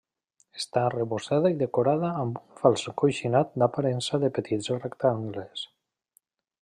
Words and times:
Està 0.59 0.81
arrebossada 0.85 1.51
i 1.55 1.57
decorada 1.59 2.09
amb 2.21 2.39
un 2.41 2.57
fals 2.63 2.87
encoixinat 2.93 3.53
d'aparença 3.65 4.21
de 4.25 4.31
petits 4.39 4.73
rectangles. 4.79 5.69